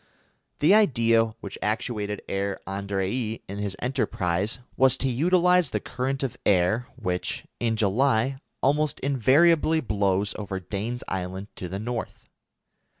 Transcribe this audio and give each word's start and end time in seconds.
The 0.61 0.73
idea 0.73 1.25
which 1.41 1.59
actuated 1.61 2.23
Herr 2.27 2.59
Andrée 2.65 3.39
in 3.47 3.59
his 3.59 3.75
enterprise 3.77 4.57
was 4.75 4.97
to 4.97 5.07
utilise 5.07 5.69
the 5.69 5.79
current 5.79 6.23
of 6.23 6.37
air 6.43 6.87
which, 6.95 7.45
in 7.59 7.75
July, 7.75 8.39
almost 8.63 8.99
invariably 9.01 9.79
blows 9.79 10.33
over 10.39 10.59
Dane's 10.59 11.03
Island 11.07 11.49
to 11.57 11.69
the 11.69 11.77
North. 11.77 12.31